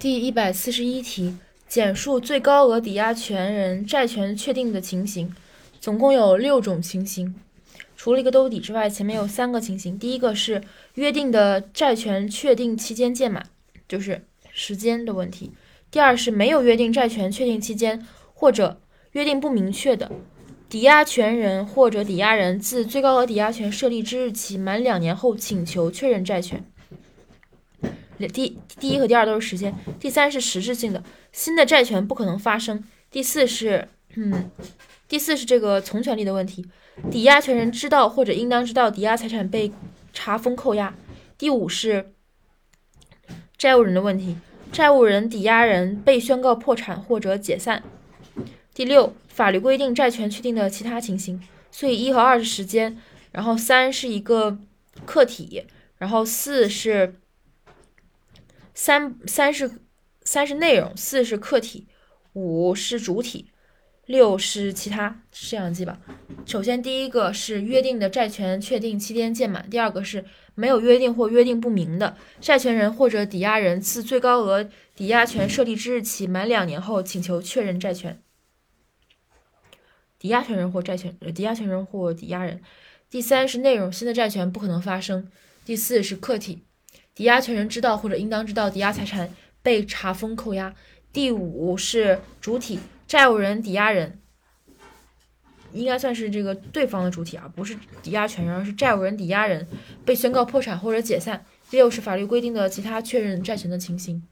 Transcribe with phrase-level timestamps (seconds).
[0.00, 1.34] 第一百四十一题，
[1.66, 5.34] 简述最高额抵押权人债权确定的情形。
[5.80, 7.34] 总共有六种情形，
[7.96, 9.98] 除了一个兜底之外，前面有三个情形。
[9.98, 10.62] 第一个是
[10.94, 13.44] 约定的债权确定期间届满，
[13.88, 15.50] 就是时间的问题。
[15.90, 18.80] 第二是没有约定债权确定期间，或者
[19.12, 20.12] 约定不明确的。
[20.68, 26.64] 抵押权人或者抵押人自最高额抵押权设立之日起满两年后请求确认债权。
[28.26, 29.72] 第第一和第二都是时间。
[30.00, 32.82] 第三是实质性的，新的债权不可能发生。
[33.10, 34.50] 第四是，嗯，
[35.06, 36.66] 第四是这个从权利的问题，
[37.10, 39.70] 抵押权人知道或者应当知道抵押财产被
[40.12, 40.94] 查封扣押。
[41.36, 42.12] 第五是
[43.56, 44.36] 债务人的问题，
[44.72, 47.84] 债务人、抵押人被宣告破产或者解散。
[48.72, 49.14] 第六。
[49.28, 51.40] 法律规定债权确定的其他情形，
[51.70, 52.98] 所以一和二是时间，
[53.30, 54.58] 然后三是一个
[55.06, 55.62] 客体，
[55.98, 57.14] 然后四是
[58.80, 59.68] 三三是
[60.22, 61.88] 三是内容，四是客体，
[62.34, 63.50] 五是主体，
[64.06, 65.98] 六是其他，这样记吧。
[66.46, 78.22] 首先第一个是约定的债权确定期间届满，第二个是没有约定或约定不明的债权人或者抵押人自最高额抵押权设立之日起满两年后请求确认债权。
[80.20, 82.62] 抵押权人或债权，抵押权人或抵押人。
[83.10, 85.28] 第三是内容，新的债权不可能发生。
[85.64, 86.62] 第四是客体，
[87.18, 89.28] 抵押权人知道或者应当知道抵押财产
[89.60, 90.72] 被查封扣押。
[91.12, 94.20] 第五是主体，债务人、抵押人，
[95.72, 99.66] 应该算是这个对方的主体啊，不是抵押权人，而是债务人、抵押人
[100.04, 101.44] 被宣告破产或者解散。
[101.68, 104.22] 第六是法律规定的其他确认债权的情形。